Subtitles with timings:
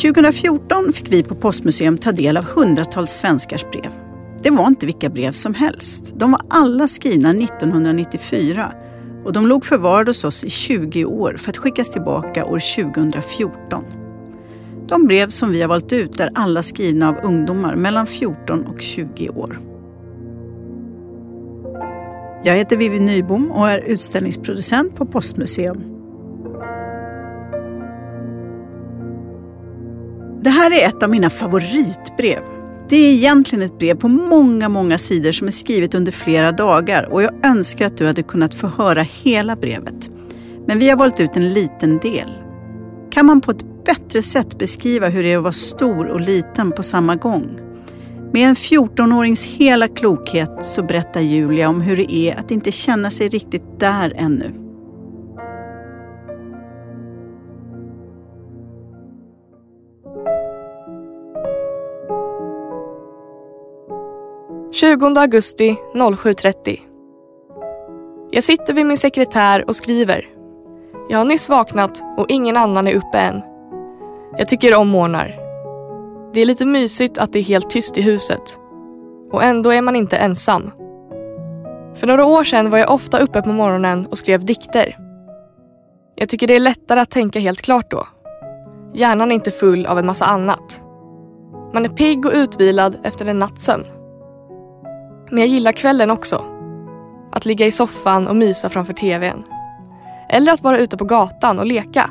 [0.00, 3.90] 2014 fick vi på Postmuseum ta del av hundratals svenskars brev.
[4.42, 6.12] Det var inte vilka brev som helst.
[6.16, 8.72] De var alla skrivna 1994
[9.24, 13.84] och de låg förvarade hos oss i 20 år för att skickas tillbaka år 2014.
[14.88, 18.80] De brev som vi har valt ut är alla skrivna av ungdomar mellan 14 och
[18.80, 19.60] 20 år.
[22.44, 25.99] Jag heter Vivi Nybom och är utställningsproducent på Postmuseum.
[30.60, 32.42] Här är ett av mina favoritbrev.
[32.88, 37.08] Det är egentligen ett brev på många, många sidor som är skrivet under flera dagar
[37.12, 40.10] och jag önskar att du hade kunnat få höra hela brevet.
[40.66, 42.30] Men vi har valt ut en liten del.
[43.10, 46.72] Kan man på ett bättre sätt beskriva hur det är att vara stor och liten
[46.72, 47.58] på samma gång?
[48.32, 53.10] Med en 14-årings hela klokhet så berättar Julia om hur det är att inte känna
[53.10, 54.69] sig riktigt där ännu.
[64.72, 66.78] 20 augusti 07.30.
[68.30, 70.28] Jag sitter vid min sekretär och skriver.
[71.08, 73.42] Jag har nyss vaknat och ingen annan är uppe än.
[74.38, 75.36] Jag tycker om morgnar.
[76.32, 78.60] Det är lite mysigt att det är helt tyst i huset.
[79.32, 80.70] Och ändå är man inte ensam.
[81.96, 84.96] För några år sedan var jag ofta uppe på morgonen och skrev dikter.
[86.14, 88.06] Jag tycker det är lättare att tänka helt klart då.
[88.94, 90.82] Hjärnan är inte full av en massa annat.
[91.72, 93.84] Man är pigg och utvilad efter en nattsömn.
[95.30, 96.44] Men jag gillar kvällen också.
[97.32, 99.44] Att ligga i soffan och mysa framför tvn.
[100.28, 102.10] Eller att vara ute på gatan och leka.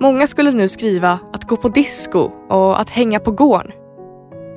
[0.00, 3.72] Många skulle nu skriva att gå på disco och att hänga på gården.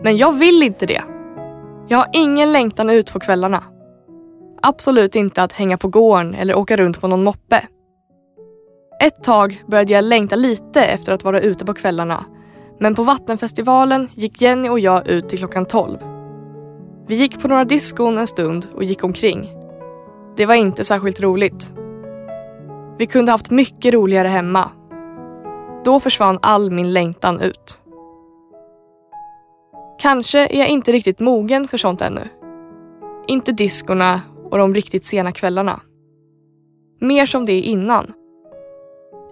[0.03, 1.01] Men jag vill inte det.
[1.87, 3.63] Jag har ingen längtan ut på kvällarna.
[4.61, 7.67] Absolut inte att hänga på gården eller åka runt på någon moppe.
[9.03, 12.25] Ett tag började jag längta lite efter att vara ute på kvällarna.
[12.79, 16.18] Men på Vattenfestivalen gick Jenny och jag ut till klockan 12.
[17.09, 19.49] Vi gick på några diskon en stund och gick omkring.
[20.35, 21.73] Det var inte särskilt roligt.
[22.97, 24.71] Vi kunde haft mycket roligare hemma.
[25.85, 27.81] Då försvann all min längtan ut.
[29.99, 32.27] Kanske är jag inte riktigt mogen för sånt ännu.
[33.27, 34.21] Inte diskorna
[34.51, 35.79] och de riktigt sena kvällarna.
[36.99, 38.13] Mer som det innan.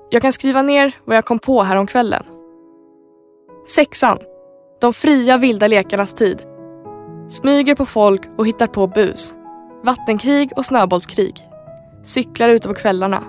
[0.09, 2.23] Jag kan skriva ner vad jag kom på häromkvällen.
[3.67, 4.17] Sexan.
[4.81, 6.56] De fria vilda lekarnas tid
[7.29, 9.35] Smyger på folk och hittar på bus.
[9.83, 11.35] Vattenkrig och snöbollskrig.
[12.03, 13.23] Cyklar ute på kvällarna.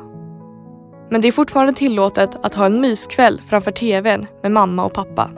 [1.10, 5.30] Men det är fortfarande tillåtet att ha en myskväll framför tvn med mamma och pappa.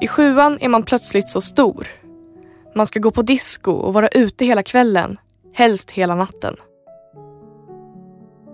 [0.00, 1.88] I sjuan är man plötsligt så stor.
[2.74, 5.16] Man ska gå på disco och vara ute hela kvällen,
[5.54, 6.56] helst hela natten.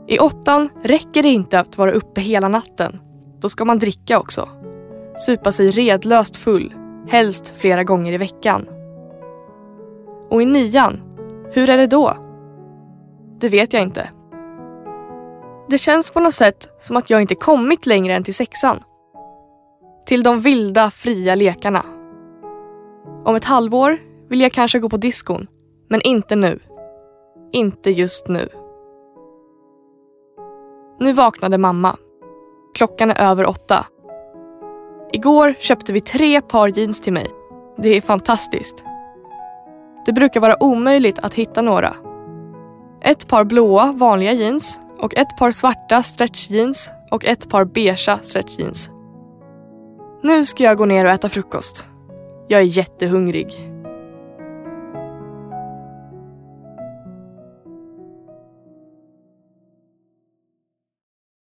[0.08, 2.98] I åttan räcker det inte att vara uppe hela natten.
[3.40, 4.48] Då ska man dricka också.
[5.26, 6.74] Supa sig redlöst full
[7.08, 8.66] helst flera gånger i veckan.
[10.30, 11.00] Och i nian,
[11.52, 12.16] hur är det då?
[13.40, 14.10] Det vet jag inte.
[15.68, 18.80] Det känns på något sätt som att jag inte kommit längre än till sexan.
[20.06, 21.84] Till de vilda, fria lekarna.
[23.24, 25.46] Om ett halvår vill jag kanske gå på diskon,
[25.88, 26.60] men inte nu.
[27.52, 28.48] Inte just nu.
[30.98, 31.96] Nu vaknade mamma.
[32.74, 33.86] Klockan är över åtta
[35.12, 37.26] Igår köpte vi tre par jeans till mig.
[37.76, 38.84] Det är fantastiskt.
[40.06, 41.94] Det brukar vara omöjligt att hitta några.
[43.02, 48.90] Ett par blåa vanliga jeans och ett par svarta stretchjeans och ett par beiga stretchjeans.
[50.22, 51.86] Nu ska jag gå ner och äta frukost.
[52.48, 53.69] Jag är jättehungrig.